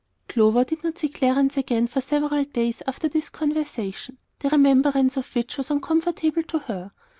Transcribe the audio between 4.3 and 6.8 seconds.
the remembrance of which was uncomfortable to